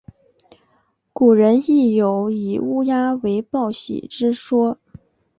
[1.13, 4.79] 古人亦有以乌鸦为报喜之说。